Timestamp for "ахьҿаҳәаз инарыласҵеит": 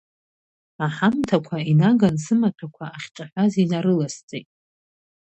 2.97-4.49